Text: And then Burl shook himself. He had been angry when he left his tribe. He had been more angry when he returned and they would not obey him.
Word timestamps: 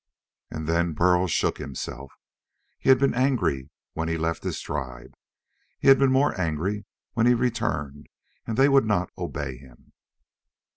And 0.49 0.65
then 0.67 0.93
Burl 0.93 1.27
shook 1.27 1.59
himself. 1.59 2.13
He 2.79 2.89
had 2.89 2.97
been 2.97 3.13
angry 3.13 3.69
when 3.93 4.07
he 4.07 4.17
left 4.17 4.43
his 4.43 4.59
tribe. 4.59 5.13
He 5.77 5.89
had 5.89 5.99
been 5.99 6.11
more 6.11 6.33
angry 6.41 6.85
when 7.13 7.27
he 7.27 7.35
returned 7.35 8.09
and 8.47 8.57
they 8.57 8.67
would 8.67 8.87
not 8.87 9.11
obey 9.15 9.57
him. 9.57 9.91